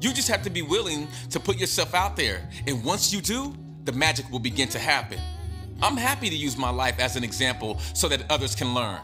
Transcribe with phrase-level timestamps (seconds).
[0.00, 2.46] You just have to be willing to put yourself out there.
[2.66, 5.18] And once you do, the magic will begin to happen.
[5.82, 9.00] I'm happy to use my life as an example so that others can learn.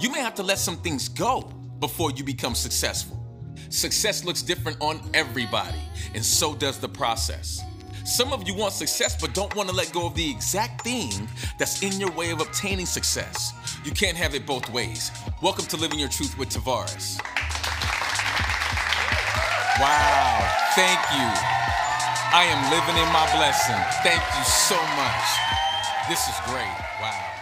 [0.00, 1.42] You may have to let some things go
[1.78, 3.20] before you become successful.
[3.68, 5.78] Success looks different on everybody,
[6.14, 7.62] and so does the process.
[8.04, 11.28] Some of you want success but don't want to let go of the exact thing
[11.58, 13.52] that's in your way of obtaining success.
[13.84, 15.10] You can't have it both ways.
[15.42, 17.18] Welcome to Living Your Truth with Tavares.
[19.80, 20.38] Wow,
[20.76, 21.26] thank you.
[22.30, 23.74] I am living in my blessing.
[24.04, 25.26] Thank you so much.
[26.08, 26.78] This is great.
[27.02, 27.34] Wow.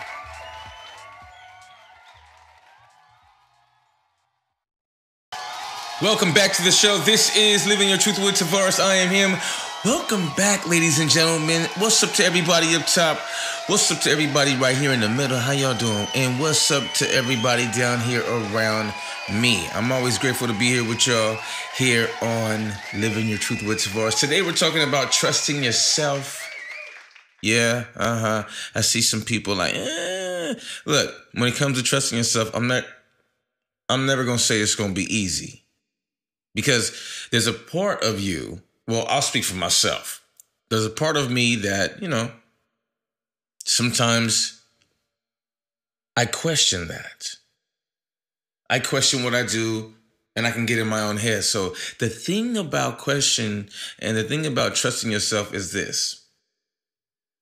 [6.01, 6.97] Welcome back to the show.
[6.97, 8.81] This is Living Your Truth with Tavares.
[8.81, 9.39] I am him.
[9.85, 11.63] Welcome back, ladies and gentlemen.
[11.79, 13.19] What's up to everybody up top?
[13.67, 15.37] What's up to everybody right here in the middle?
[15.37, 16.07] How y'all doing?
[16.15, 18.95] And what's up to everybody down here around
[19.29, 19.67] me?
[19.75, 21.37] I'm always grateful to be here with y'all
[21.77, 24.21] here on Living Your Truth with Tavares.
[24.21, 26.49] Today we're talking about trusting yourself.
[27.43, 28.49] Yeah, uh huh.
[28.77, 30.55] I see some people like, eh.
[30.87, 31.13] look.
[31.35, 32.85] When it comes to trusting yourself, I'm not.
[33.89, 35.65] I'm never gonna say it's gonna be easy
[36.55, 40.25] because there's a part of you well, I'll speak for myself.
[40.71, 42.31] There's a part of me that, you know,
[43.65, 44.63] sometimes
[46.17, 47.37] I question that.
[48.69, 49.95] I question what I do
[50.35, 51.45] and I can get in my own head.
[51.45, 56.27] So the thing about question and the thing about trusting yourself is this.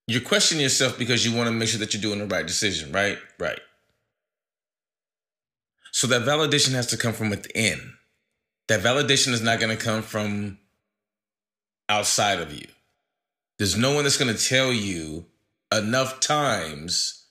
[0.06, 2.90] You're questioning yourself because you want to make sure that you're doing the right decision,
[2.90, 3.18] right?
[3.38, 3.60] Right.
[5.92, 7.94] So that validation has to come from within.
[8.68, 10.58] That validation is not going to come from
[11.90, 12.66] outside of you.
[13.58, 15.26] There's no one that's going to tell you
[15.70, 17.26] enough times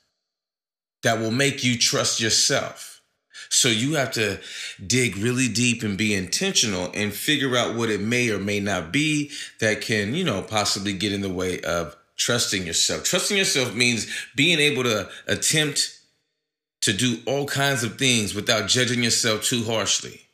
[1.01, 3.01] that will make you trust yourself.
[3.49, 4.39] So you have to
[4.85, 8.91] dig really deep and be intentional and figure out what it may or may not
[8.91, 13.05] be that can, you know, possibly get in the way of trusting yourself.
[13.05, 15.99] Trusting yourself means being able to attempt
[16.81, 20.28] to do all kinds of things without judging yourself too harshly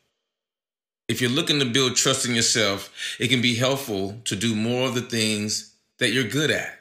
[1.08, 4.88] if you're looking to build trust in yourself, it can be helpful to do more
[4.88, 6.80] of the things that you're good at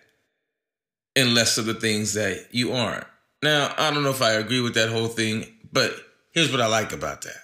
[1.14, 3.06] and less of the things that you aren't.
[3.42, 5.94] Now, I don't know if I agree with that whole thing, but
[6.32, 7.36] here's what I like about that.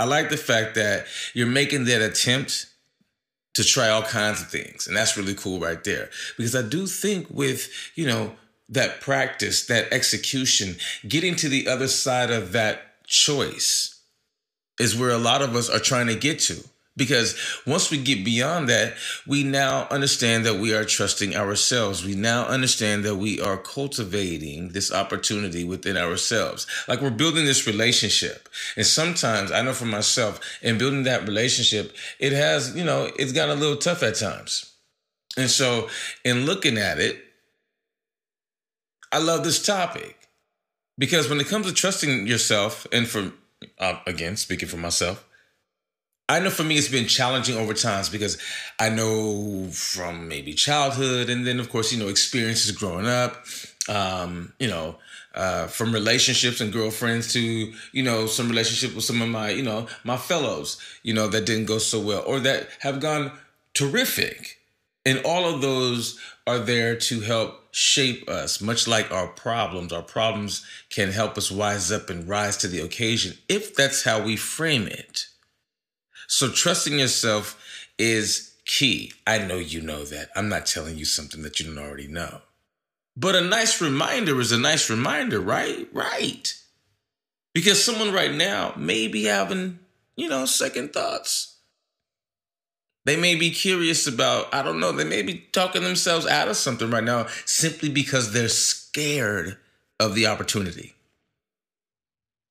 [0.00, 2.66] I like the fact that you're making that attempt
[3.54, 4.86] to try all kinds of things.
[4.86, 6.10] And that's really cool right there.
[6.36, 8.34] Because I do think with, you know,
[8.68, 10.76] that practice, that execution,
[11.06, 13.97] getting to the other side of that choice
[14.78, 16.62] is where a lot of us are trying to get to.
[16.96, 18.94] Because once we get beyond that,
[19.24, 22.04] we now understand that we are trusting ourselves.
[22.04, 26.66] We now understand that we are cultivating this opportunity within ourselves.
[26.88, 28.48] Like we're building this relationship.
[28.76, 33.32] And sometimes I know for myself, in building that relationship, it has, you know, it's
[33.32, 34.72] gotten a little tough at times.
[35.36, 35.88] And so
[36.24, 37.22] in looking at it,
[39.12, 40.18] I love this topic
[40.98, 43.32] because when it comes to trusting yourself, and for
[43.78, 45.24] uh, again, speaking for myself,
[46.28, 48.38] I know for me it's been challenging over times because
[48.78, 53.44] I know from maybe childhood and then of course you know experiences growing up,
[53.88, 54.96] um, you know,
[55.34, 59.62] uh, from relationships and girlfriends to you know some relationship with some of my you
[59.62, 63.32] know my fellows you know that didn't go so well or that have gone
[63.72, 64.58] terrific,
[65.06, 69.92] and all of those are there to help shape us, much like our problems.
[69.92, 74.20] Our problems can help us wise up and rise to the occasion if that's how
[74.20, 75.26] we frame it.
[76.26, 79.12] So, trusting yourself is key.
[79.28, 80.30] I know you know that.
[80.34, 82.40] I'm not telling you something that you don't already know.
[83.16, 85.88] But a nice reminder is a nice reminder, right?
[85.92, 86.52] Right.
[87.54, 89.78] Because someone right now may be having,
[90.16, 91.57] you know, second thoughts.
[93.08, 96.58] They may be curious about, I don't know, they may be talking themselves out of
[96.58, 99.56] something right now simply because they're scared
[99.98, 100.92] of the opportunity.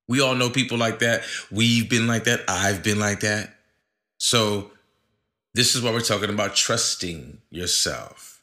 [0.07, 1.21] We all know people like that.
[1.51, 2.41] We've been like that.
[2.47, 3.53] I've been like that.
[4.17, 4.71] So,
[5.53, 8.41] this is what we're talking about trusting yourself.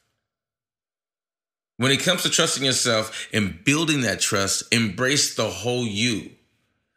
[1.75, 6.31] When it comes to trusting yourself and building that trust, embrace the whole you.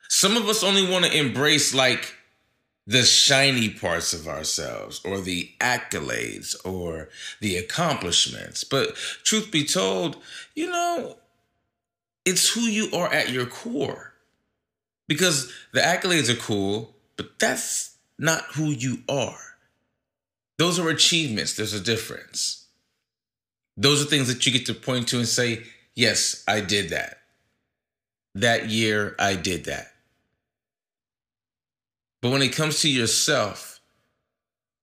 [0.08, 2.14] Some of us only want to embrace like
[2.88, 8.64] the shiny parts of ourselves or the accolades or the accomplishments.
[8.64, 10.16] But truth be told,
[10.54, 11.18] you know,
[12.24, 14.14] it's who you are at your core.
[15.06, 19.56] Because the accolades are cool, but that's not who you are.
[20.56, 22.68] Those are achievements, there's a difference.
[23.76, 25.62] Those are things that you get to point to and say,
[25.94, 27.18] yes, I did that.
[28.34, 29.92] That year, I did that.
[32.20, 33.80] But when it comes to yourself,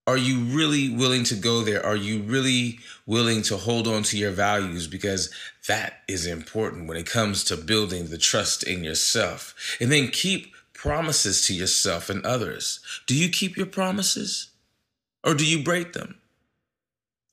[0.07, 1.83] Are you really willing to go there?
[1.83, 2.77] Are you really
[3.07, 4.85] willing to hold on to your values?
[4.85, 5.33] Because
[5.67, 9.55] that is important when it comes to building the trust in yourself.
[9.81, 12.79] And then keep promises to yourself and others.
[13.07, 14.51] Do you keep your promises
[15.23, 16.19] or do you break them?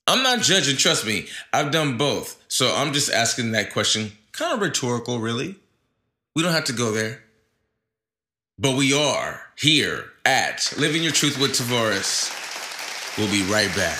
[0.07, 1.27] I'm not judging, trust me.
[1.53, 2.43] I've done both.
[2.49, 5.57] So I'm just asking that question, kind of rhetorical, really.
[6.35, 7.22] We don't have to go there.
[8.63, 12.31] But we are here at Living Your Truth with Tavares.
[13.19, 13.99] We'll be right back.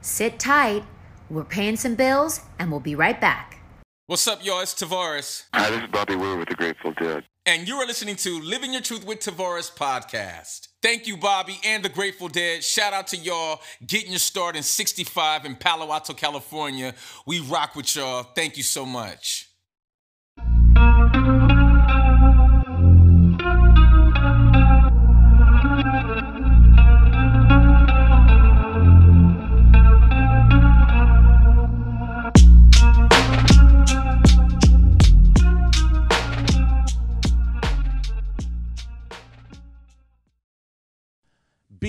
[0.00, 0.82] Sit tight.
[1.30, 3.60] We're paying some bills and we'll be right back.
[4.08, 4.58] What's up, y'all?
[4.58, 5.44] It's Tavares.
[5.54, 7.22] Hi, this is Bobby Weir with The Grateful Dead.
[7.46, 10.69] And you are listening to Living Your Truth with Tavares podcast.
[10.82, 12.64] Thank you, Bobby and the Grateful Dead.
[12.64, 16.94] Shout out to y'all getting your start in 65 in Palo Alto, California.
[17.26, 18.22] We rock with y'all.
[18.22, 19.49] Thank you so much.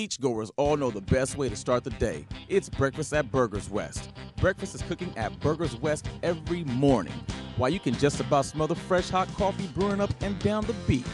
[0.02, 2.26] Beachgoers all know the best way to start the day.
[2.50, 4.12] It's breakfast at Burgers West.
[4.38, 7.14] Breakfast is cooking at Burgers West every morning,
[7.56, 10.74] while you can just about smell the fresh hot coffee brewing up and down the
[10.88, 11.06] beach.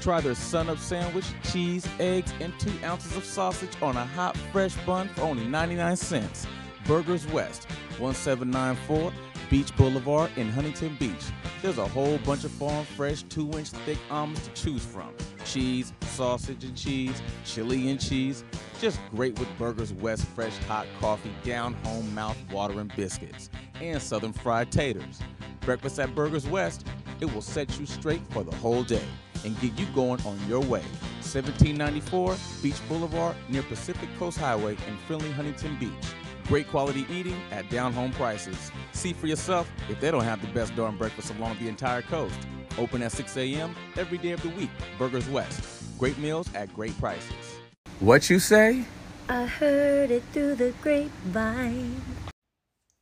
[0.00, 4.36] Try their sun up sandwich, cheese, eggs, and two ounces of sausage on a hot,
[4.52, 6.46] fresh bun for only 99 cents.
[6.86, 7.66] Burgers West,
[7.98, 9.12] 1794
[9.50, 11.32] Beach Boulevard in Huntington Beach.
[11.60, 15.12] There's a whole bunch of farm fresh, two inch thick almonds to choose from
[15.44, 18.44] cheese, sausage and cheese, chili and cheese.
[18.80, 23.50] Just great with Burgers West fresh hot coffee, down home mouth watering biscuits,
[23.80, 25.18] and southern fried taters.
[25.62, 26.86] Breakfast at Burgers West,
[27.20, 29.04] it will set you straight for the whole day
[29.44, 30.84] and get you going on your way.
[31.22, 36.14] 1794 Beach Boulevard near Pacific Coast Highway in friendly Huntington Beach.
[36.46, 38.70] Great quality eating at down home prices.
[38.92, 42.38] See for yourself if they don't have the best darn breakfast along the entire coast.
[42.78, 43.74] Open at 6 a.m.
[43.96, 44.70] every day of the week.
[44.98, 45.62] Burgers West.
[45.98, 47.60] Great meals at great prices.
[48.00, 48.84] What you say?
[49.28, 52.00] I heard it through the grapevine.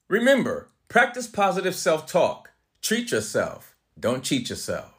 [0.08, 2.50] Remember, practice positive self talk.
[2.82, 3.76] Treat yourself.
[3.98, 4.97] Don't cheat yourself.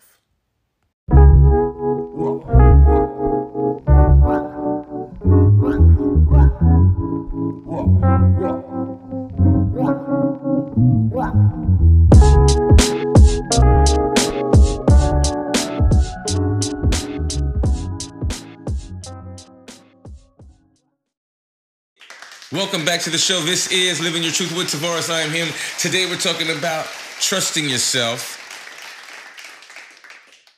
[22.52, 23.42] Welcome back to the show.
[23.42, 25.14] This is Living Your Truth with Tavares.
[25.14, 25.50] I am him.
[25.78, 26.86] Today we're talking about
[27.20, 28.38] trusting yourself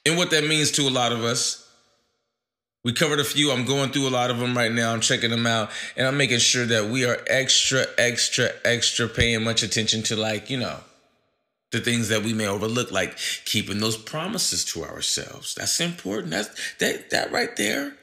[0.06, 1.61] and what that means to a lot of us.
[2.84, 3.52] We covered a few.
[3.52, 4.92] I'm going through a lot of them right now.
[4.92, 9.44] I'm checking them out and I'm making sure that we are extra, extra, extra paying
[9.44, 10.80] much attention to, like, you know,
[11.72, 15.56] the things that we may overlook, like keeping those promises to ourselves.
[15.56, 16.32] That's important.
[16.32, 16.50] That's
[16.80, 17.94] that that right there.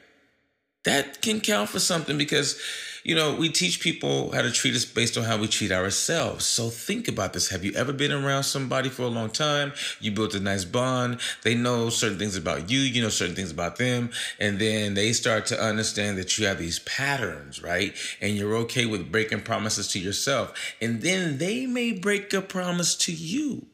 [0.89, 2.59] That can count for something because
[3.03, 6.45] you know, we teach people how to treat us based on how we treat ourselves.
[6.45, 7.49] So think about this.
[7.49, 9.73] Have you ever been around somebody for a long time?
[9.99, 11.19] You built a nice bond.
[11.43, 12.79] They know certain things about you.
[12.79, 14.11] You know certain things about them.
[14.39, 17.95] And then they start to understand that you have these patterns, right?
[18.21, 20.53] And you're okay with breaking promises to yourself.
[20.81, 23.65] And then they may break a promise to you.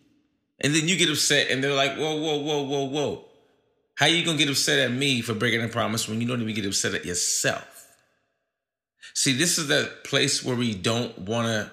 [0.62, 3.26] And then you get upset and they're like, whoa, whoa, whoa, whoa, whoa.
[3.96, 6.54] How you gonna get upset at me for breaking a promise when you don't even
[6.54, 7.88] get upset at yourself?
[9.14, 11.72] See, this is the place where we don't want to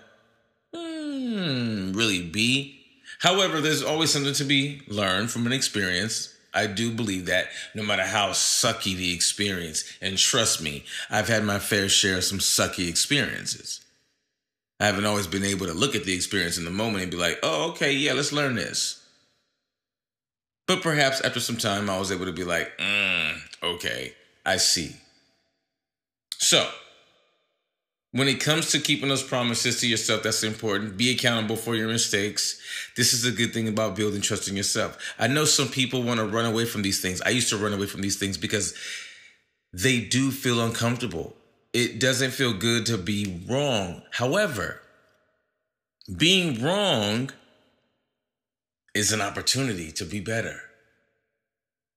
[0.79, 2.79] mm, really be.
[3.19, 6.33] However, there's always something to be learned from an experience.
[6.55, 11.43] I do believe that no matter how sucky the experience, and trust me, I've had
[11.43, 13.81] my fair share of some sucky experiences.
[14.79, 17.17] I haven't always been able to look at the experience in the moment and be
[17.17, 19.02] like, oh, okay, yeah, let's learn this.
[20.73, 24.15] But perhaps after some time, I was able to be like, mm, okay,
[24.47, 24.97] I see.
[26.39, 26.67] So,
[28.13, 30.97] when it comes to keeping those promises to yourself, that's important.
[30.97, 32.59] Be accountable for your mistakes.
[32.97, 34.97] This is a good thing about building trust in yourself.
[35.19, 37.21] I know some people want to run away from these things.
[37.21, 38.75] I used to run away from these things because
[39.75, 41.37] they do feel uncomfortable.
[41.75, 44.05] It doesn't feel good to be wrong.
[44.13, 44.81] However,
[46.17, 47.31] being wrong
[48.95, 50.61] is an opportunity to be better.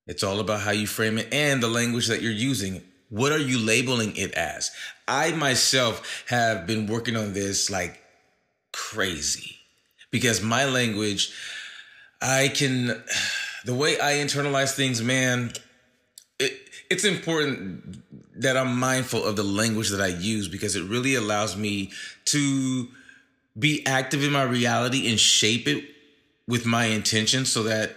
[0.08, 3.40] It's all about how you frame it and the language that you're using what are
[3.40, 4.72] you labeling it as?
[5.08, 8.02] I myself have been working on this like
[8.74, 9.58] crazy
[10.12, 11.32] because my language,
[12.22, 13.04] I can,
[13.64, 15.54] the way I internalize things, man,
[16.40, 16.60] it,
[16.90, 18.04] it's important
[18.42, 21.92] that I'm mindful of the language that I use because it really allows me
[22.26, 22.88] to
[23.58, 25.86] be active in my reality and shape it
[26.48, 27.96] with my intention so that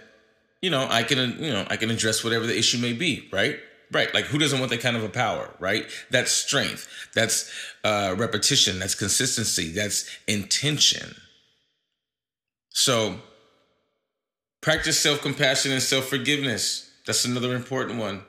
[0.61, 3.59] you know I can you know I can address whatever the issue may be, right?
[3.91, 4.13] Right.
[4.13, 5.85] Like who doesn't want that kind of a power, right?
[6.11, 6.87] That's strength.
[7.15, 7.51] That's
[7.83, 8.77] uh, repetition.
[8.77, 9.71] That's consistency.
[9.71, 11.15] That's intention.
[12.69, 13.15] So
[14.61, 16.89] practice self compassion and self forgiveness.
[17.07, 18.23] That's another important one.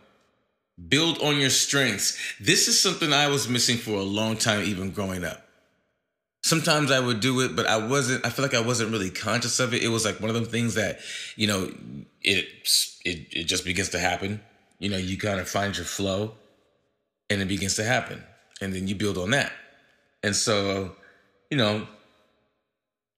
[0.89, 2.19] Build on your strengths.
[2.41, 5.47] This is something I was missing for a long time, even growing up.
[6.43, 9.61] Sometimes I would do it, but I wasn't, I feel like I wasn't really conscious
[9.61, 9.83] of it.
[9.83, 11.01] It was like one of them things that,
[11.37, 11.71] you know,
[12.23, 12.47] it,
[13.05, 14.41] it, it just begins to happen
[14.81, 16.33] you know, you kind of find your flow
[17.29, 18.25] and it begins to happen.
[18.61, 19.53] And then you build on that.
[20.23, 20.97] And so,
[21.51, 21.87] you know,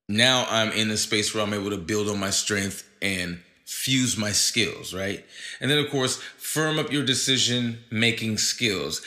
[0.09, 4.19] now I'm in a space where I'm able to build on my strength and fuse
[4.19, 5.25] my skills, right?
[5.61, 9.03] And then, of course, firm up your decision making skills.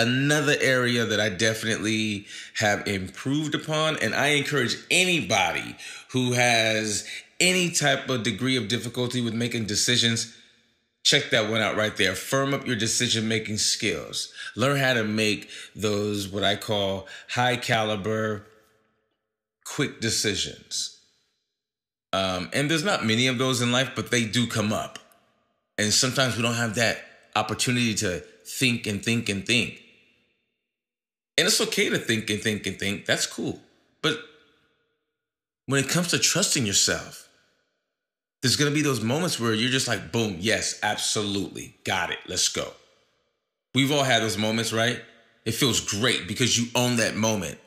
[0.00, 2.26] Another area that I definitely
[2.58, 5.76] have improved upon, and I encourage anybody
[6.12, 7.06] who has
[7.38, 10.34] any type of degree of difficulty with making decisions
[11.02, 12.14] Check that one out right there.
[12.14, 14.32] Firm up your decision making skills.
[14.54, 18.46] Learn how to make those, what I call high caliber,
[19.64, 20.98] quick decisions.
[22.12, 24.98] Um, and there's not many of those in life, but they do come up.
[25.78, 27.02] And sometimes we don't have that
[27.34, 29.82] opportunity to think and think and think.
[31.40, 33.06] And it's okay to think and think and think.
[33.06, 33.58] That's cool.
[34.02, 34.18] But
[35.64, 37.28] when it comes to trusting yourself,
[38.42, 41.76] there's going to be those moments where you're just like, boom, yes, absolutely.
[41.84, 42.18] Got it.
[42.28, 42.72] Let's go.
[43.74, 45.00] We've all had those moments, right?
[45.46, 47.58] It feels great because you own that moment.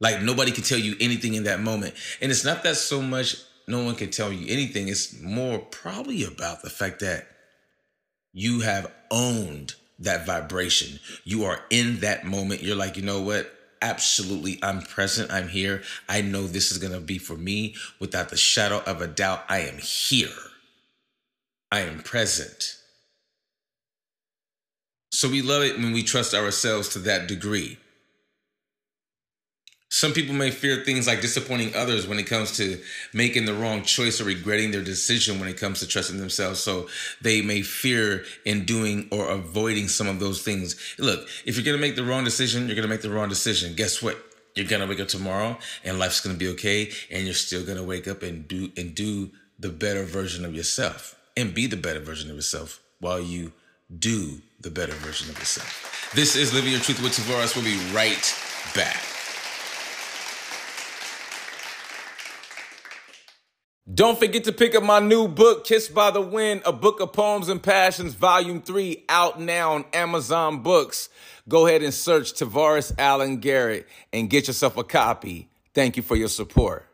[0.00, 1.94] Like nobody can tell you anything in that moment.
[2.22, 3.36] And it's not that so much
[3.68, 4.88] no one can tell you anything.
[4.88, 7.26] It's more probably about the fact that
[8.32, 10.98] you have owned that vibration.
[11.24, 12.62] You are in that moment.
[12.62, 13.52] You're like, you know what?
[13.82, 15.30] absolutely I'm present.
[15.30, 15.82] I'm here.
[16.08, 19.44] I know this is going to be for me without the shadow of a doubt.
[19.48, 20.28] I am here.
[21.72, 22.76] I am present.
[25.12, 27.78] So we love it when we trust ourselves to that degree.
[29.92, 32.80] Some people may fear things like disappointing others when it comes to
[33.12, 36.60] making the wrong choice or regretting their decision when it comes to trusting themselves.
[36.60, 36.88] So
[37.20, 40.76] they may fear in doing or avoiding some of those things.
[40.96, 43.28] Look, if you're going to make the wrong decision, you're going to make the wrong
[43.28, 43.74] decision.
[43.74, 44.16] Guess what?
[44.54, 47.64] You're going to wake up tomorrow and life's going to be okay and you're still
[47.64, 51.66] going to wake up and do and do the better version of yourself and be
[51.66, 53.52] the better version of yourself while you
[53.98, 56.10] do the better version of yourself.
[56.14, 57.56] This is Living Your Truth with Tavares.
[57.56, 58.34] We'll be right
[58.74, 59.09] back.
[63.92, 67.12] Don't forget to pick up my new book, Kissed by the Wind, a book of
[67.12, 71.08] poems and passions, volume three, out now on Amazon Books.
[71.48, 75.48] Go ahead and search Tavares Allen Garrett and get yourself a copy.
[75.74, 76.86] Thank you for your support.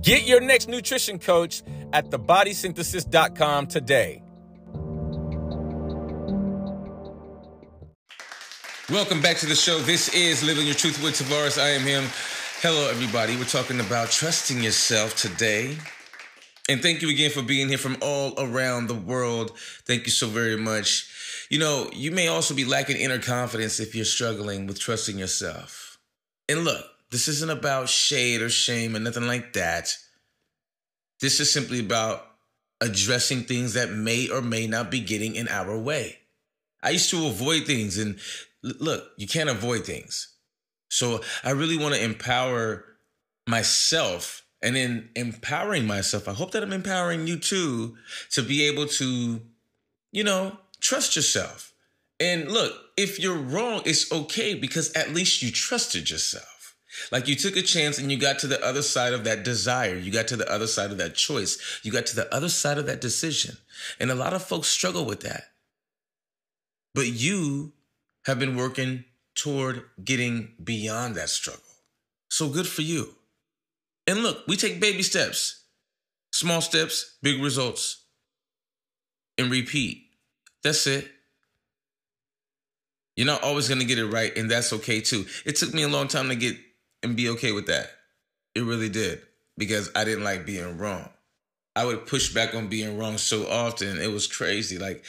[0.00, 4.22] Get your next nutrition coach at thebodysynthesis.com today.
[8.88, 9.80] Welcome back to the show.
[9.80, 11.60] This is Living Your Truth with Tavares.
[11.60, 12.04] I am him.
[12.60, 13.36] Hello, everybody.
[13.36, 15.76] We're talking about trusting yourself today.
[16.68, 19.58] And thank you again for being here from all around the world.
[19.58, 21.10] Thank you so very much.
[21.50, 25.98] You know, you may also be lacking inner confidence if you're struggling with trusting yourself.
[26.48, 29.96] And look, this isn't about shade or shame or nothing like that.
[31.20, 32.24] This is simply about
[32.80, 36.18] addressing things that may or may not be getting in our way.
[36.84, 38.20] I used to avoid things and
[38.80, 40.34] look, you can't avoid things.
[40.88, 42.84] So I really want to empower
[43.46, 44.44] myself.
[44.62, 47.96] And in empowering myself, I hope that I'm empowering you too
[48.30, 49.40] to be able to,
[50.12, 51.72] you know, trust yourself.
[52.18, 56.74] And look, if you're wrong, it's okay because at least you trusted yourself.
[57.12, 59.96] Like you took a chance and you got to the other side of that desire.
[59.96, 61.80] You got to the other side of that choice.
[61.82, 63.58] You got to the other side of that decision.
[64.00, 65.44] And a lot of folks struggle with that.
[66.94, 67.74] But you
[68.26, 69.04] have been working
[69.36, 71.62] toward getting beyond that struggle.
[72.28, 73.14] So good for you.
[74.08, 75.62] And look, we take baby steps,
[76.32, 78.02] small steps, big results,
[79.38, 80.02] and repeat.
[80.64, 81.08] That's it.
[83.14, 85.24] You're not always going to get it right, and that's okay too.
[85.44, 86.56] It took me a long time to get
[87.02, 87.90] and be okay with that.
[88.54, 89.22] It really did
[89.56, 91.08] because I didn't like being wrong.
[91.76, 94.00] I would push back on being wrong so often.
[94.00, 94.78] It was crazy.
[94.78, 95.04] Like,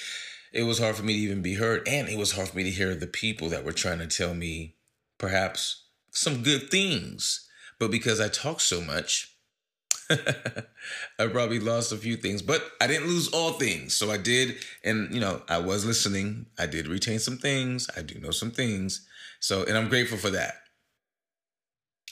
[0.54, 1.88] it was hard for me to even be heard.
[1.88, 4.34] And it was hard for me to hear the people that were trying to tell
[4.34, 4.76] me
[5.18, 7.48] perhaps some good things.
[7.80, 9.36] But because I talk so much,
[10.10, 13.96] I probably lost a few things, but I didn't lose all things.
[13.96, 16.48] So I did, and you know, I was listening.
[16.58, 17.90] I did retain some things.
[17.96, 19.06] I do know some things.
[19.40, 20.56] So, and I'm grateful for that.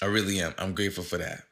[0.01, 0.53] I really am.
[0.57, 1.43] I'm grateful for that.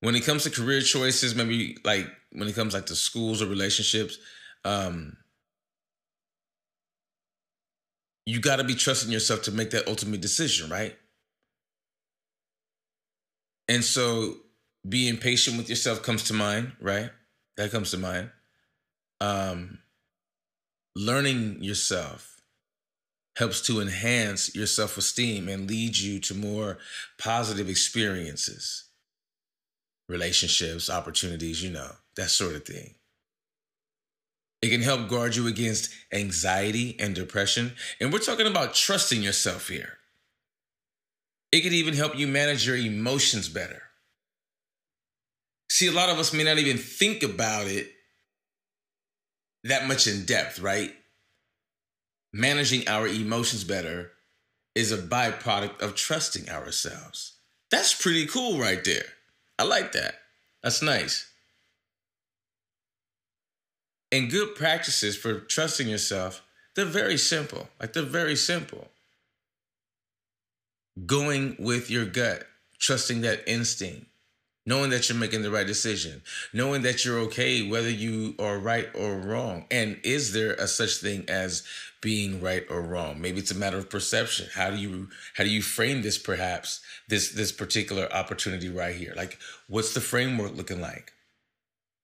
[0.00, 3.46] When it comes to career choices, maybe like when it comes like to schools or
[3.46, 4.18] relationships,
[4.64, 5.16] um,
[8.26, 10.96] you got to be trusting yourself to make that ultimate decision, right?
[13.68, 14.34] And so
[14.88, 17.10] being patient with yourself comes to mind, right?
[17.56, 18.30] That comes to mind.
[19.20, 19.78] Um,
[20.96, 22.40] learning yourself
[23.36, 26.78] helps to enhance your self esteem and lead you to more
[27.18, 28.84] positive experiences,
[30.08, 32.95] relationships, opportunities, you know, that sort of thing.
[34.62, 37.72] It can help guard you against anxiety and depression.
[38.00, 39.98] And we're talking about trusting yourself here.
[41.52, 43.82] It could even help you manage your emotions better.
[45.68, 47.92] See, a lot of us may not even think about it
[49.64, 50.94] that much in depth, right?
[52.32, 54.12] Managing our emotions better
[54.74, 57.36] is a byproduct of trusting ourselves.
[57.70, 59.06] That's pretty cool right there.
[59.58, 60.14] I like that.
[60.62, 61.30] That's nice.
[64.12, 66.42] And good practices for trusting yourself,
[66.74, 67.68] they're very simple.
[67.80, 68.88] Like they're very simple.
[71.04, 72.46] Going with your gut,
[72.78, 74.06] trusting that instinct,
[74.64, 76.22] knowing that you're making the right decision,
[76.52, 79.64] knowing that you're okay whether you are right or wrong.
[79.70, 81.62] And is there a such thing as
[82.00, 83.20] being right or wrong?
[83.20, 84.48] Maybe it's a matter of perception.
[84.54, 89.14] How do you how do you frame this perhaps this this particular opportunity right here?
[89.16, 91.12] Like what's the framework looking like?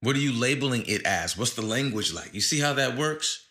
[0.03, 1.39] What are you labeling it as?
[1.39, 2.35] What's the language like?
[2.35, 3.47] You see how that works?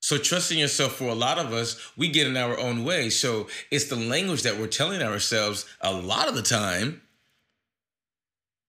[0.00, 3.10] So, trusting yourself for a lot of us, we get in our own way.
[3.10, 7.02] So, it's the language that we're telling ourselves a lot of the time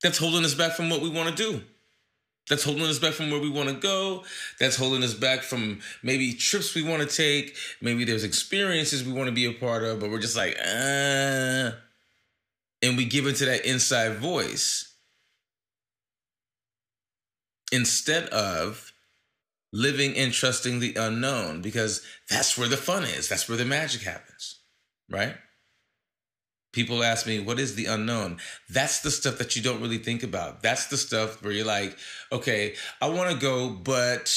[0.04, 1.62] that's holding us back from what we want to do.
[2.50, 4.26] That's holding us back from where we want to go.
[4.60, 7.56] That's holding us back from maybe trips we want to take.
[7.82, 11.72] Maybe there's experiences we want to be a part of, but we're just like, ah.
[12.82, 14.93] And we give into that inside voice
[17.74, 18.94] instead of
[19.74, 23.28] living and trusting the unknown because that's where the fun is.
[23.28, 24.60] That's where the magic happens,
[25.10, 25.36] right?
[26.72, 28.38] People ask me, what is the unknown?
[28.70, 30.62] That's the stuff that you don't really think about.
[30.62, 31.98] That's the stuff where you're like,
[32.32, 34.32] okay, I want to go, but,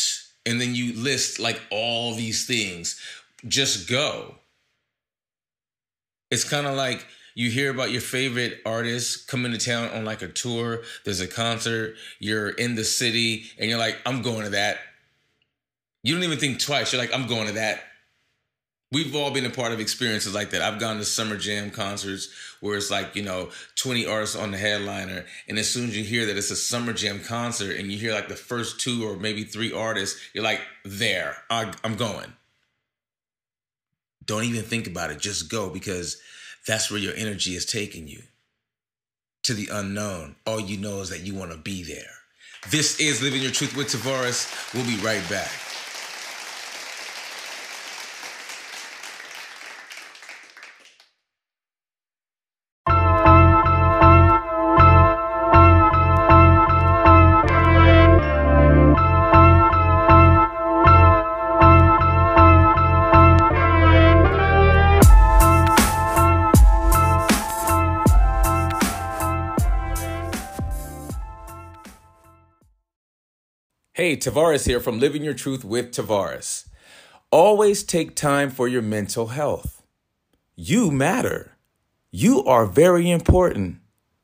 [0.46, 2.98] and then you list like all these things.
[3.46, 4.36] Just go.
[6.30, 10.22] It's kind of like you hear about your favorite artist coming to town on like
[10.22, 14.50] a tour, there's a concert, you're in the city, and you're like, I'm going to
[14.50, 14.78] that.
[16.02, 16.92] You don't even think twice.
[16.92, 17.82] You're like, I'm going to that.
[18.90, 20.62] We've all been a part of experiences like that.
[20.62, 24.58] I've gone to summer jam concerts where it's like, you know, 20 artists on the
[24.58, 25.26] headliner.
[25.46, 28.14] And as soon as you hear that it's a summer jam concert and you hear
[28.14, 32.32] like the first two or maybe three artists, you're like, there, I'm going.
[34.24, 35.18] Don't even think about it.
[35.18, 36.16] Just go because
[36.66, 38.22] that's where your energy is taking you
[39.44, 40.36] to the unknown.
[40.46, 42.02] All you know is that you want to be there.
[42.70, 44.74] This is Living Your Truth with Tavares.
[44.74, 45.65] We'll be right back.
[74.20, 76.66] Tavares here from Living Your Truth with Tavares.
[77.30, 79.82] Always take time for your mental health.
[80.54, 81.56] You matter.
[82.10, 83.78] You are very important,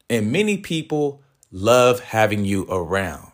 [0.08, 3.32] and many people love having you around.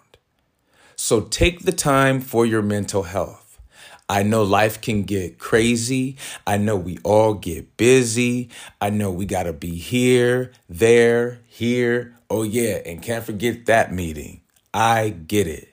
[0.97, 3.61] So take the time for your mental health.
[4.09, 6.17] I know life can get crazy.
[6.47, 8.49] I know we all get busy.
[8.81, 12.17] I know we got to be here, there, here.
[12.31, 14.41] Oh, yeah, and can't forget that meeting.
[14.73, 15.68] I get it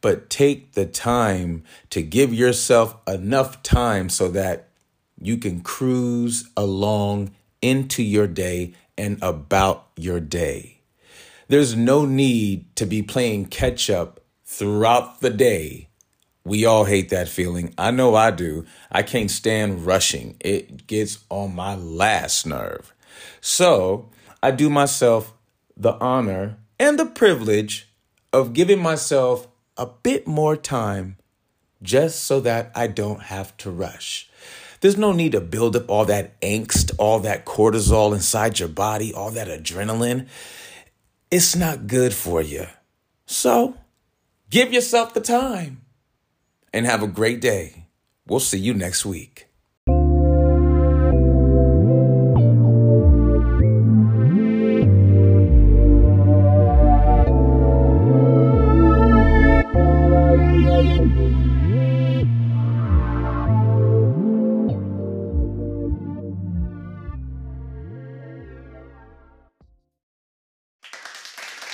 [0.00, 4.68] but take the time to give yourself enough time so that
[5.20, 10.80] you can cruise along into your day and about your day.
[11.48, 15.88] There's no need to be playing catch up throughout the day.
[16.44, 17.74] We all hate that feeling.
[17.76, 18.64] I know I do.
[18.90, 22.94] I can't stand rushing, it gets on my last nerve.
[23.40, 24.10] So
[24.42, 25.34] I do myself
[25.76, 27.88] the honor and the privilege
[28.32, 31.16] of giving myself a bit more time
[31.82, 34.30] just so that I don't have to rush.
[34.80, 39.12] There's no need to build up all that angst, all that cortisol inside your body,
[39.12, 40.26] all that adrenaline.
[41.30, 42.66] it's not good for you.
[43.26, 43.76] So
[44.48, 45.82] give yourself the time
[46.72, 47.86] and have a great day.
[48.26, 49.49] We'll see you next week.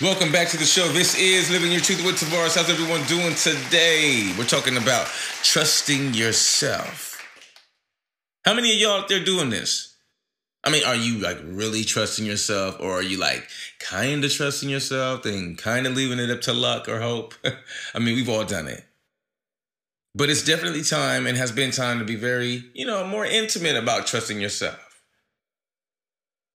[0.06, 0.86] Welcome back to the show.
[0.86, 2.54] This is Living Your Truth with Tavares.
[2.54, 4.32] How's everyone doing today?
[4.38, 5.08] We're talking about
[5.42, 7.20] trusting yourself.
[8.44, 9.96] How many of y'all out there doing this?
[10.62, 13.48] I mean, are you like really trusting yourself, or are you like
[13.80, 17.34] kind of trusting yourself and kind of leaving it up to luck or hope?
[17.92, 18.84] I mean, we've all done it.
[20.14, 23.74] But it's definitely time and has been time to be very, you know, more intimate
[23.74, 25.02] about trusting yourself.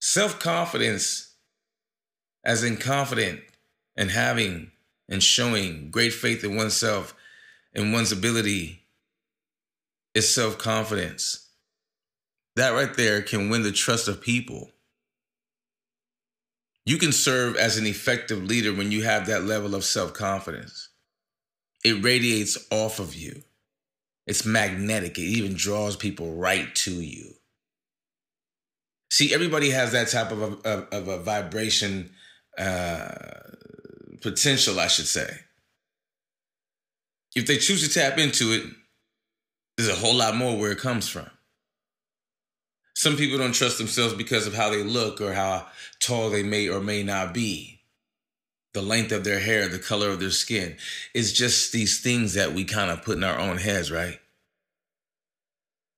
[0.00, 1.31] Self confidence
[2.44, 3.40] as in confident
[3.96, 4.70] and having
[5.08, 7.14] and showing great faith in oneself
[7.74, 8.82] and one's ability
[10.14, 11.48] is self confidence.
[12.56, 14.70] That right there can win the trust of people.
[16.84, 20.88] You can serve as an effective leader when you have that level of self confidence.
[21.84, 23.42] It radiates off of you,
[24.26, 27.34] it's magnetic, it even draws people right to you.
[29.10, 32.10] See, everybody has that type of a, of, of a vibration
[32.58, 33.08] uh,
[34.20, 35.28] potential, I should say.
[37.34, 38.64] If they choose to tap into it,
[39.76, 41.28] there's a whole lot more where it comes from.
[42.94, 45.66] Some people don't trust themselves because of how they look or how
[45.98, 47.80] tall they may or may not be.
[48.74, 50.76] The length of their hair, the color of their skin.
[51.14, 54.18] It's just these things that we kind of put in our own heads, right?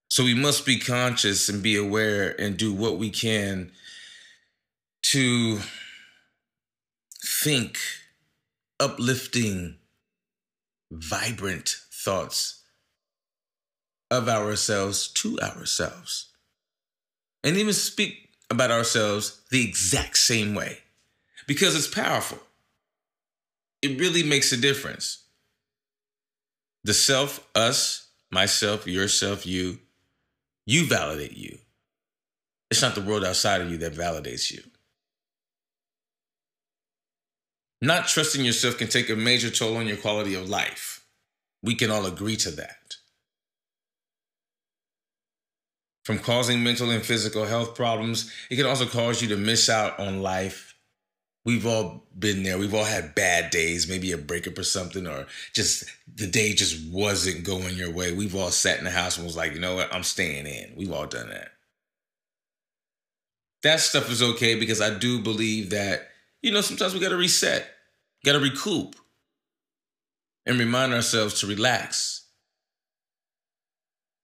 [0.08, 3.72] So we must be conscious and be aware and do what we can
[5.02, 5.60] to
[7.24, 7.78] think
[8.78, 9.76] uplifting,
[10.90, 12.62] vibrant thoughts
[14.10, 16.30] of ourselves to ourselves.
[17.42, 20.78] And even speak about ourselves the exact same way
[21.46, 22.38] because it's powerful.
[23.82, 25.24] It really makes a difference.
[26.84, 29.78] The self, us, myself, yourself, you,
[30.66, 31.58] you validate you.
[32.70, 34.62] It's not the world outside of you that validates you.
[37.84, 41.04] Not trusting yourself can take a major toll on your quality of life.
[41.62, 42.96] We can all agree to that.
[46.02, 50.00] From causing mental and physical health problems, it can also cause you to miss out
[50.00, 50.74] on life.
[51.44, 52.56] We've all been there.
[52.56, 56.90] We've all had bad days, maybe a breakup or something, or just the day just
[56.90, 58.12] wasn't going your way.
[58.12, 60.72] We've all sat in the house and was like, you know what, I'm staying in.
[60.74, 61.50] We've all done that.
[63.62, 66.08] That stuff is okay because I do believe that
[66.44, 67.66] you know, sometimes we got to reset,
[68.24, 68.96] got to recoup,
[70.46, 72.26] and remind ourselves to relax.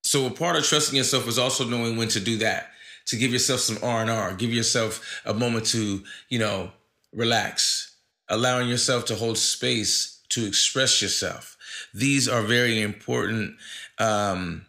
[0.02, 2.70] So a part of trusting yourself is also knowing when to do that,
[3.06, 6.72] to give yourself some R and R, give yourself a moment to, you know,
[7.12, 7.94] relax,
[8.28, 11.56] allowing yourself to hold space to express yourself.
[11.94, 13.56] These are very important
[13.98, 14.66] um,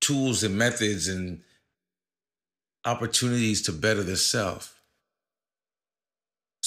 [0.00, 1.42] tools and methods and
[2.84, 4.79] opportunities to better the self.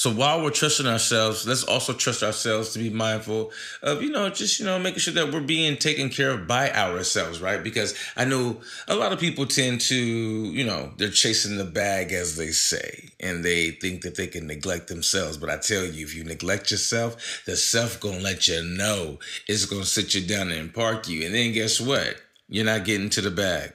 [0.04, 4.30] So while we're trusting ourselves, let's also trust ourselves to be mindful of, you know,
[4.30, 7.64] just, you know, making sure that we're being taken care of by ourselves, right?
[7.64, 8.58] Because I know
[8.90, 13.12] a lot of people tend to, you know, they're chasing the bag, as they say,
[13.22, 15.38] and they think that they can neglect themselves.
[15.38, 19.64] But I tell you, if you neglect yourself, the self gonna let you know it's
[19.64, 21.26] gonna sit you down and park you.
[21.26, 22.18] And then guess what?
[22.50, 23.72] You're not getting to the bag.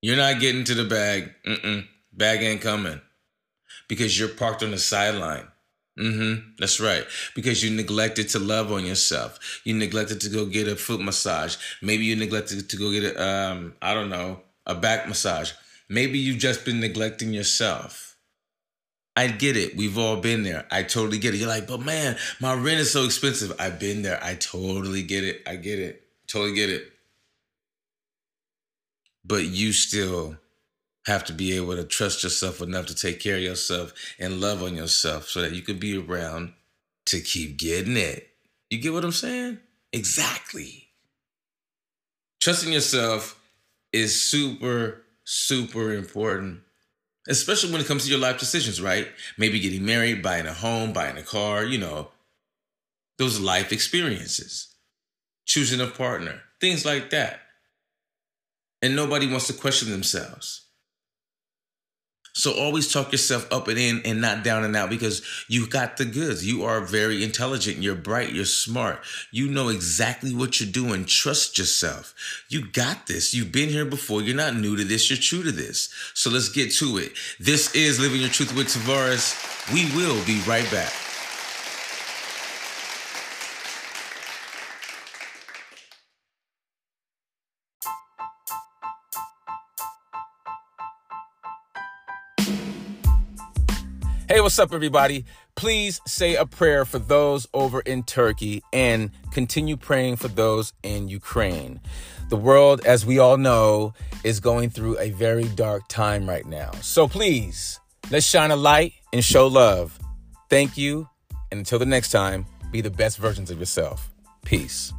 [0.00, 1.34] You're not getting to the bag.
[1.44, 1.88] Mm-mm.
[2.12, 3.00] Bag ain't coming
[3.88, 5.46] because you're parked on the sideline.
[5.98, 6.50] Mm-hmm.
[6.58, 7.04] That's right.
[7.34, 9.60] Because you neglected to love on yourself.
[9.64, 11.56] You neglected to go get a foot massage.
[11.82, 15.52] Maybe you neglected to go get a, um, I don't know, a back massage.
[15.88, 18.16] Maybe you've just been neglecting yourself.
[19.16, 19.76] I get it.
[19.76, 20.66] We've all been there.
[20.70, 21.38] I totally get it.
[21.38, 23.52] You're like, but man, my rent is so expensive.
[23.58, 24.22] I've been there.
[24.22, 25.42] I totally get it.
[25.44, 26.04] I get it.
[26.28, 26.92] Totally get it.
[29.24, 30.36] But you still
[31.08, 34.62] have to be able to trust yourself enough to take care of yourself and love
[34.62, 36.52] on yourself so that you can be around
[37.06, 38.28] to keep getting it.
[38.70, 39.58] You get what I'm saying?
[39.92, 40.88] Exactly.
[42.40, 43.40] Trusting yourself
[43.92, 46.60] is super, super important,
[47.26, 49.08] especially when it comes to your life decisions, right?
[49.38, 52.08] Maybe getting married, buying a home, buying a car, you know,
[53.16, 54.74] those life experiences,
[55.46, 57.40] choosing a partner, things like that.
[58.82, 60.67] And nobody wants to question themselves.
[62.38, 65.96] So always talk yourself up and in and not down and out because you got
[65.96, 66.46] the goods.
[66.46, 67.78] You are very intelligent.
[67.78, 68.32] You're bright.
[68.32, 69.00] You're smart.
[69.32, 71.04] You know exactly what you're doing.
[71.04, 72.14] Trust yourself.
[72.48, 73.34] You got this.
[73.34, 74.22] You've been here before.
[74.22, 75.10] You're not new to this.
[75.10, 75.92] You're true to this.
[76.14, 77.12] So let's get to it.
[77.40, 79.34] This is Living Your Truth with Tavares.
[79.74, 81.07] We will be right back.
[94.30, 95.24] Hey, what's up, everybody?
[95.54, 101.08] Please say a prayer for those over in Turkey and continue praying for those in
[101.08, 101.80] Ukraine.
[102.28, 106.72] The world, as we all know, is going through a very dark time right now.
[106.82, 109.98] So please, let's shine a light and show love.
[110.50, 111.08] Thank you.
[111.50, 114.10] And until the next time, be the best versions of yourself.
[114.44, 114.92] Peace.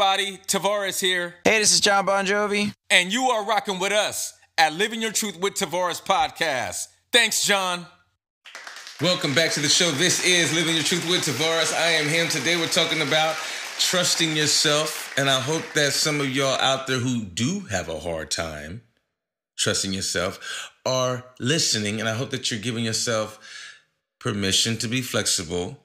[0.00, 2.72] Everybody, Tavares here, Hey, this is John Bon Jovi.
[2.88, 6.86] and you are rocking with us at Living Your Truth with Tavares podcast.
[7.12, 7.86] Thanks, John.
[9.02, 9.90] Welcome back to the show.
[9.90, 11.74] This is Living Your Truth with Tavares.
[11.74, 12.28] I am him.
[12.28, 13.36] Today we're talking about
[13.78, 15.12] trusting yourself.
[15.18, 18.80] And I hope that some of y'all out there who do have a hard time
[19.58, 22.00] trusting yourself are listening.
[22.00, 23.38] And I hope that you're giving yourself
[24.18, 25.76] permission to be flexible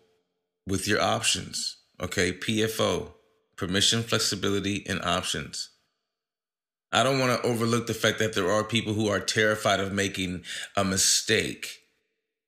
[0.65, 1.75] with your options.
[2.01, 3.11] Okay, PFO,
[3.55, 5.69] permission, flexibility, and options.
[6.91, 9.91] I don't want to overlook the fact that there are people who are terrified of
[9.91, 10.43] making
[10.77, 11.81] a mistake.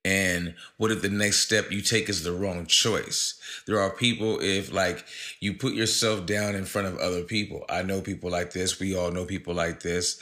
[0.05, 3.37] And what if the next step you take is the wrong choice?
[3.65, 5.05] There are people, if like
[5.41, 8.95] you put yourself down in front of other people, I know people like this, we
[8.95, 10.17] all know people like this.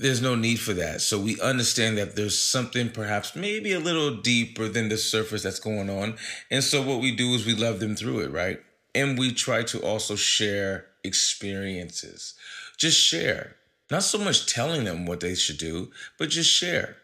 [0.00, 1.02] There's no need for that.
[1.02, 5.60] So we understand that there's something perhaps maybe a little deeper than the surface that's
[5.60, 6.16] going on.
[6.50, 8.60] And so what we do is we love them through it, right?
[8.94, 12.34] And we try to also share experiences.
[12.76, 13.56] Just share.
[13.90, 16.96] Not so much telling them what they should do, but just share.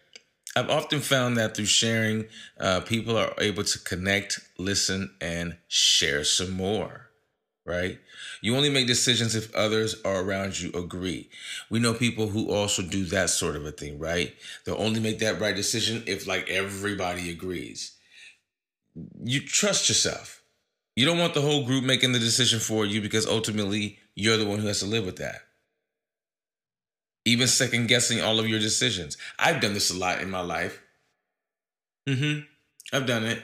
[0.57, 2.27] I've often found that through sharing,
[2.59, 7.11] uh, people are able to connect, listen, and share some more,
[7.65, 8.01] right?
[8.41, 11.29] You only make decisions if others are around you agree.
[11.69, 14.35] We know people who also do that sort of a thing, right?
[14.65, 17.93] They'll only make that right decision if like everybody agrees.
[19.23, 20.40] You trust yourself.
[21.01, 24.45] You don't want the whole group making the decision for you because ultimately you're the
[24.47, 25.41] one who has to live with that
[27.25, 29.17] even second guessing all of your decisions.
[29.39, 30.83] I've done this a lot in my life.
[32.09, 32.41] Mm-hmm.
[32.93, 33.43] I've done it.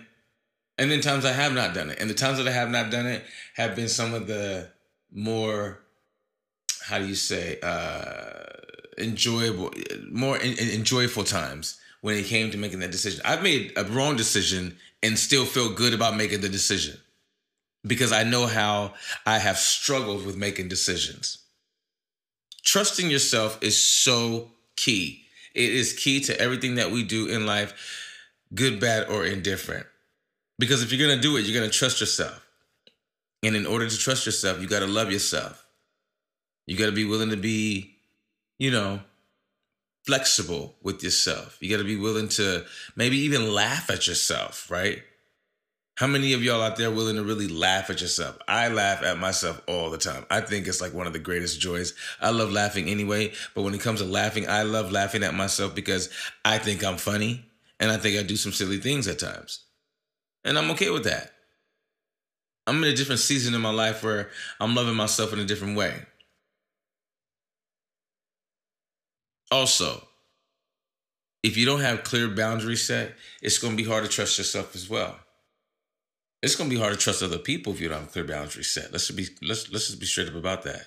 [0.78, 1.98] And then times I have not done it.
[2.00, 4.68] And the times that I have not done it have been some of the
[5.12, 5.80] more,
[6.82, 8.44] how do you say, uh,
[8.98, 9.72] enjoyable,
[10.10, 13.20] more in, in, enjoyable times when it came to making that decision.
[13.24, 16.98] I've made a wrong decision and still feel good about making the decision
[17.86, 18.94] because I know how
[19.24, 21.46] I have struggled with making decisions
[22.66, 25.22] trusting yourself is so key.
[25.54, 27.72] It is key to everything that we do in life,
[28.54, 29.86] good, bad, or indifferent.
[30.58, 32.44] Because if you're going to do it, you're going to trust yourself.
[33.42, 35.64] And in order to trust yourself, you got to love yourself.
[36.66, 37.96] You got to be willing to be,
[38.58, 39.00] you know,
[40.04, 41.56] flexible with yourself.
[41.60, 42.64] You got to be willing to
[42.96, 45.02] maybe even laugh at yourself, right?
[45.96, 48.36] How many of y'all out there willing to really laugh at yourself?
[48.46, 50.26] I laugh at myself all the time.
[50.30, 51.94] I think it's like one of the greatest joys.
[52.20, 55.74] I love laughing anyway, but when it comes to laughing, I love laughing at myself
[55.74, 56.10] because
[56.44, 57.46] I think I'm funny
[57.80, 59.64] and I think I do some silly things at times.
[60.44, 61.32] And I'm okay with that.
[62.66, 64.28] I'm in a different season in my life where
[64.60, 65.94] I'm loving myself in a different way.
[69.50, 70.06] Also,
[71.42, 74.74] if you don't have clear boundaries set, it's going to be hard to trust yourself
[74.74, 75.16] as well
[76.46, 78.70] it's gonna be hard to trust other people if you don't have a clear boundaries
[78.70, 78.92] set.
[78.92, 80.86] Let's be let's let's just be straight up about that.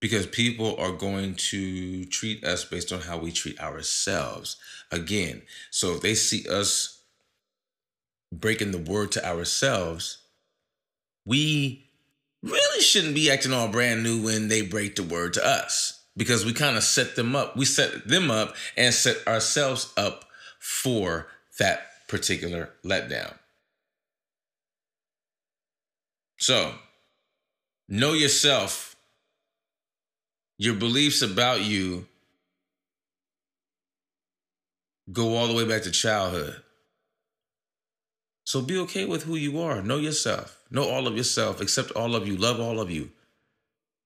[0.00, 4.56] Because people are going to treat us based on how we treat ourselves.
[4.90, 7.02] Again, so if they see us
[8.32, 10.18] breaking the word to ourselves,
[11.24, 11.86] we
[12.42, 16.02] really shouldn't be acting all brand new when they break the word to us.
[16.16, 17.56] Because we kind of set them up.
[17.56, 20.24] We set them up and set ourselves up
[20.58, 23.32] for that particular letdown.
[26.38, 26.74] So,
[27.88, 28.96] know yourself,
[30.58, 32.06] your beliefs about you
[35.12, 36.62] go all the way back to childhood.
[38.44, 39.80] So be okay with who you are.
[39.80, 40.58] Know yourself.
[40.70, 41.60] Know all of yourself.
[41.60, 42.36] Accept all of you.
[42.36, 43.10] Love all of you.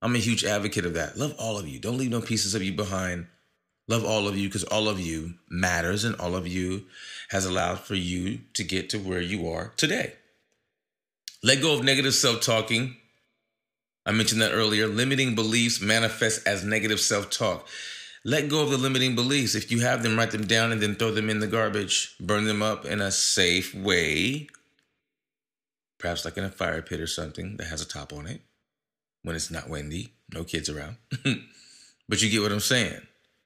[0.01, 1.17] I'm a huge advocate of that.
[1.17, 1.79] Love all of you.
[1.79, 3.27] Don't leave no pieces of you behind.
[3.87, 6.85] Love all of you because all of you matters and all of you
[7.29, 10.13] has allowed for you to get to where you are today.
[11.43, 12.97] Let go of negative self talking.
[14.05, 14.87] I mentioned that earlier.
[14.87, 17.67] Limiting beliefs manifest as negative self talk.
[18.23, 19.53] Let go of the limiting beliefs.
[19.53, 22.15] If you have them, write them down and then throw them in the garbage.
[22.19, 24.47] Burn them up in a safe way.
[25.99, 28.41] Perhaps like in a fire pit or something that has a top on it
[29.21, 30.97] when it's not windy, no kids around.
[32.09, 33.01] but you get what I'm saying.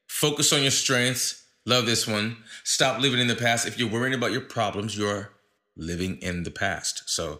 [0.09, 1.45] Focus on your strengths.
[1.65, 2.37] Love this one.
[2.63, 3.67] Stop living in the past.
[3.67, 5.29] If you're worrying about your problems, you're
[5.77, 7.03] living in the past.
[7.05, 7.39] So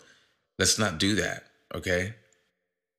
[0.58, 2.13] let's not do that, okay?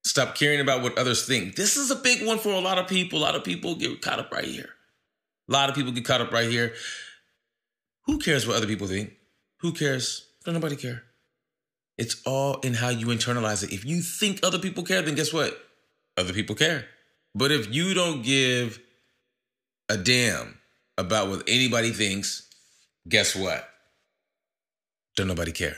[0.05, 1.55] Stop caring about what others think.
[1.55, 3.19] This is a big one for a lot of people.
[3.19, 4.71] A lot of people get caught up right here.
[5.49, 6.75] A lot of people get caught up right here.
[8.07, 9.13] Who cares what other people think?
[9.61, 10.27] Who cares?
[10.45, 11.05] Don't nobody care.
[11.97, 13.73] It's all in how you internalize it.
[13.73, 15.57] If you think other people care, then guess what?
[16.17, 16.87] Other people care.
[17.35, 18.81] But if you don't give
[19.91, 20.57] a damn
[20.97, 22.49] about what anybody thinks,
[23.09, 23.69] guess what?
[25.17, 25.77] Don't nobody care.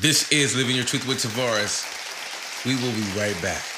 [0.00, 1.84] This is Living Your Truth with Tavares.
[2.64, 3.71] We will be right back.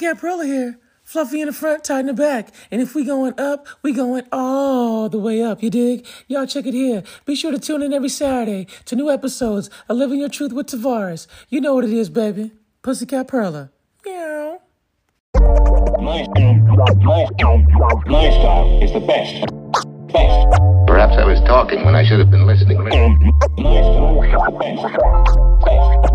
[0.00, 0.78] Pussycat Perla here.
[1.04, 2.54] Fluffy in the front, tight in the back.
[2.70, 6.06] And if we going up, we going all the way up, you dig?
[6.26, 7.02] Y'all check it here.
[7.26, 10.68] Be sure to tune in every Saturday to new episodes of Living Your Truth with
[10.68, 11.26] Tavares.
[11.50, 12.52] You know what it is, baby.
[12.80, 13.72] Pussycat Perla.
[14.06, 14.62] Meow.
[18.06, 19.44] Lifestyle is the best.
[20.14, 20.60] Best.
[20.86, 22.78] Perhaps I was talking when I should have been listening.
[22.78, 24.88] Lifestyle is the
[26.00, 26.09] best.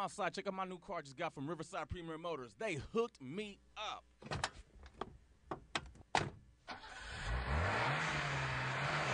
[0.00, 0.34] Outside.
[0.34, 2.54] Check out my new car I just got from Riverside Premier Motors.
[2.58, 4.04] They hooked me up.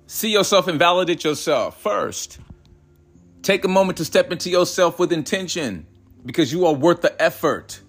[0.07, 2.39] See yourself and validate yourself first.
[3.41, 5.85] Take a moment to step into yourself with intention
[6.27, 7.81] because you are worth the effort.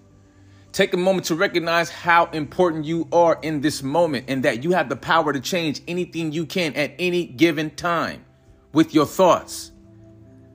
[0.71, 4.71] Take a moment to recognize how important you are in this moment and that you
[4.71, 8.23] have the power to change anything you can at any given time
[8.71, 9.71] with your thoughts.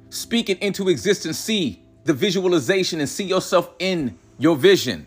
[0.09, 1.38] Speak it into existence.
[1.38, 5.07] See the visualization and see yourself in your vision.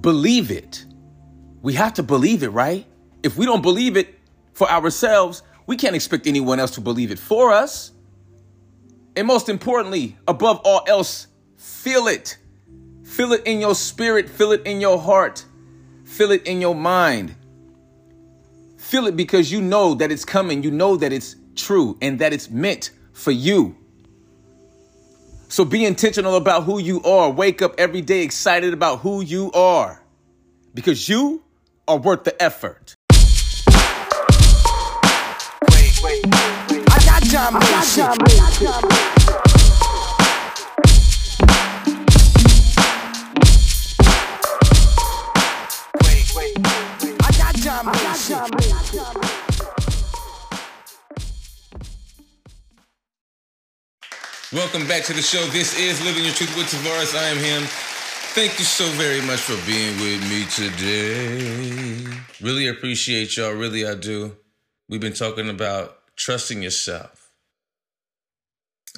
[0.00, 0.86] Believe it.
[1.60, 2.86] We have to believe it, right?
[3.22, 4.18] If we don't believe it
[4.54, 7.92] for ourselves, we can't expect anyone else to believe it for us.
[9.16, 11.26] And most importantly, above all else,
[11.62, 12.38] Feel it.
[13.04, 14.28] Feel it in your spirit.
[14.28, 15.44] Feel it in your heart.
[16.04, 17.36] Feel it in your mind.
[18.78, 20.64] Feel it because you know that it's coming.
[20.64, 23.76] You know that it's true and that it's meant for you.
[25.48, 27.30] So be intentional about who you are.
[27.30, 30.02] Wake up every day excited about who you are
[30.74, 31.44] because you
[31.86, 32.96] are worth the effort.
[35.70, 36.90] Wait, wait, wait.
[36.90, 38.10] I got John Mason.
[38.18, 39.11] Wait,
[54.52, 55.42] Welcome back to the show.
[55.46, 57.16] This is Living Your Truth with Tavares.
[57.16, 57.62] I am him.
[58.34, 62.04] Thank you so very much for being with me today.
[62.38, 63.54] Really appreciate y'all.
[63.54, 64.36] Really, I do.
[64.90, 67.32] We've been talking about trusting yourself.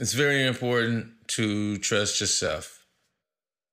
[0.00, 2.84] It's very important to trust yourself.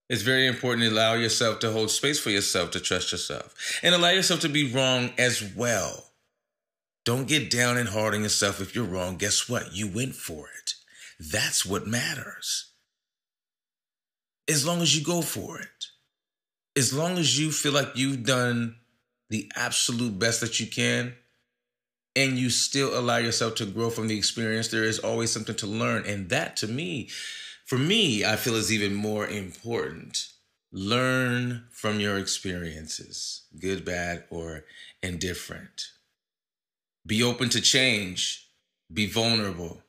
[0.08, 3.96] It's very important to allow yourself to hold space for yourself to trust yourself and
[3.96, 6.12] allow yourself to be wrong as well.
[7.06, 9.18] Don't get down and hard on yourself if you're wrong.
[9.18, 9.74] Guess what?
[9.74, 10.71] You went for it.
[11.22, 12.72] That's what matters.
[14.50, 15.86] As long as you go for it,
[16.76, 18.78] as long as you feel like you've done
[19.30, 21.14] the absolute best that you can,
[22.16, 25.68] and you still allow yourself to grow from the experience, there is always something to
[25.68, 26.06] learn.
[26.08, 27.10] And that to me,
[27.66, 30.28] for me, I feel is even more important.
[30.72, 34.66] Learn from your experiences, good, bad, or
[35.04, 35.92] indifferent.
[37.06, 38.50] Be open to change,
[38.92, 39.84] be vulnerable,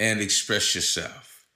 [0.00, 1.46] and express yourself.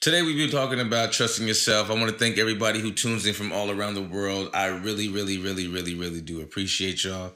[0.00, 1.90] Today, we've been talking about trusting yourself.
[1.90, 4.50] I want to thank everybody who tunes in from all around the world.
[4.54, 7.34] I really, really, really, really, really do appreciate y'all.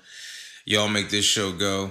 [0.67, 1.91] Y'all make this show go.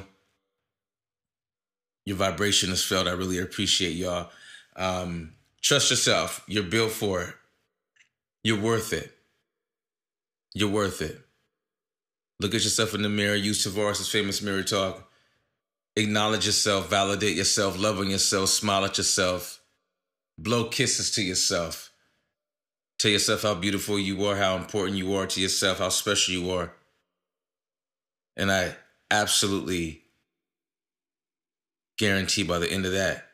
[2.05, 3.07] Your vibration is felt.
[3.07, 4.29] I really appreciate y'all.
[4.77, 6.43] Um, trust yourself.
[6.47, 7.33] You're built for it.
[8.43, 9.11] You're worth it.
[10.53, 11.19] You're worth it.
[12.39, 13.35] Look at yourself in the mirror.
[13.35, 15.08] Use Tavares' famous mirror talk.
[15.99, 19.61] Acknowledge yourself, validate yourself, love on yourself, smile at yourself,
[20.37, 21.91] blow kisses to yourself.
[22.97, 26.51] Tell yourself how beautiful you are, how important you are to yourself, how special you
[26.51, 26.73] are.
[28.37, 28.75] And I
[29.11, 30.03] absolutely
[31.97, 33.27] guarantee by the end of that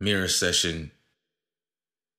[0.00, 0.90] mirror session,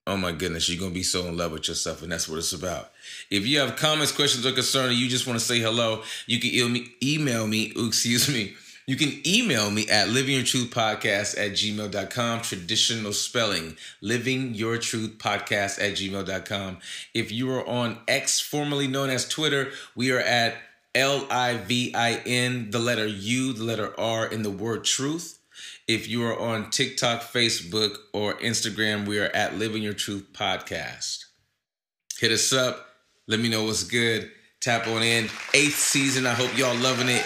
[0.05, 2.03] oh my goodness, you're going to be so in love with yourself.
[2.03, 2.91] And that's what it's about.
[3.31, 6.39] If you have comments, questions, or concerns, or you just want to say hello, you
[6.39, 8.55] can email me, excuse me.
[8.86, 12.41] You can email me at livingyourtruthpodcast at gmail.com.
[12.41, 16.77] Traditional spelling, livingyourtruthpodcast at gmail.com.
[17.13, 20.55] If you are on X, formerly known as Twitter, we are at
[20.93, 25.39] L I V I N, the letter U, the letter R, in the word truth.
[25.88, 31.25] If you are on TikTok, Facebook, or Instagram, we are at Living Your Truth Podcast.
[32.19, 32.88] Hit us up.
[33.27, 34.31] Let me know what's good.
[34.61, 35.25] Tap on in.
[35.53, 36.25] Eighth season.
[36.25, 37.25] I hope y'all loving it.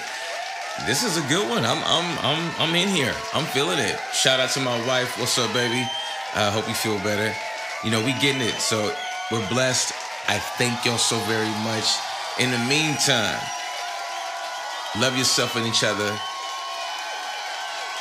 [0.86, 1.66] This is a good one.
[1.66, 3.14] I'm I'm I'm I'm in here.
[3.34, 4.00] I'm feeling it.
[4.14, 5.18] Shout out to my wife.
[5.20, 5.86] What's up, baby?
[6.36, 7.34] I uh, hope you feel better.
[7.84, 8.56] You know, we getting it.
[8.56, 8.94] So
[9.32, 9.94] we're blessed.
[10.28, 11.98] I thank y'all so very much.
[12.40, 13.40] In the meantime,
[15.00, 16.10] Love yourself and each other.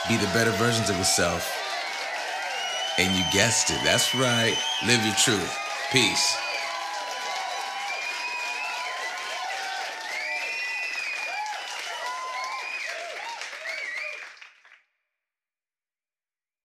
[0.09, 1.53] Be the better versions of yourself.
[2.99, 3.79] And you guessed it.
[3.85, 4.57] That's right.
[4.87, 5.59] Live your truth.
[5.93, 6.39] Peace.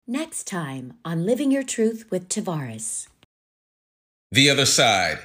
[0.05, 3.07] Next time on Living Your Truth with Tavares.
[4.31, 5.19] The other side.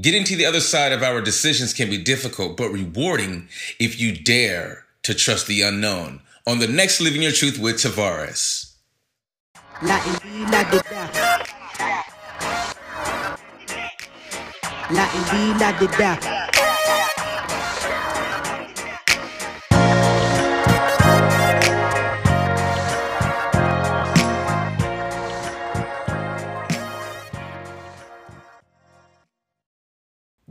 [0.00, 3.48] Getting to the other side of our decisions can be difficult, but rewarding
[3.78, 6.22] if you dare to trust the unknown.
[6.44, 8.74] On the next Living Your Truth with Tavares.
[9.80, 9.98] La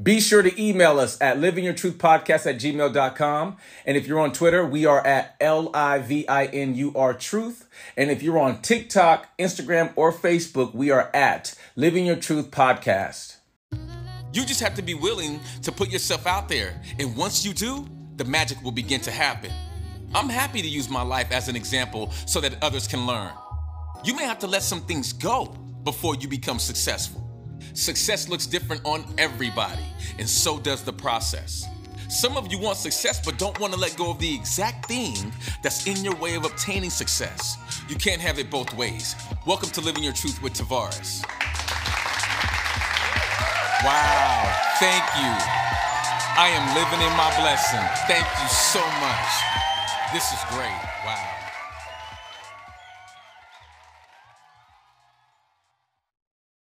[0.04, 3.58] Be sure to email us at livingyourtruthpodcast at gmail.com.
[3.86, 7.14] And if you're on Twitter, we are at L I V I N U R
[7.14, 7.70] Truth.
[7.96, 13.38] And if you're on TikTok, Instagram, or Facebook, we are at Living Your Truth Podcast.
[14.34, 16.82] You just have to be willing to put yourself out there.
[17.00, 17.88] And once you do,
[18.18, 19.52] the magic will begin to happen.
[20.14, 23.32] I'm happy to use my life as an example so that others can learn.
[24.04, 27.23] You may have to let some things go before you become successful.
[27.74, 29.82] Success looks different on everybody,
[30.20, 31.68] and so does the process.
[32.08, 35.34] Some of you want success but don't want to let go of the exact thing
[35.64, 37.58] that's in your way of obtaining success.
[37.90, 39.16] You can't have it both ways.
[39.48, 41.26] Welcome to Living Your Truth with Tavares.
[43.84, 45.34] Wow, thank you.
[46.38, 47.82] I am living in my blessing.
[48.06, 50.14] Thank you so much.
[50.14, 50.70] This is great.
[51.04, 51.33] Wow.